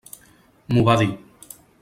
M'ho 0.73 0.85
va 0.89 0.97
dir. 1.03 1.09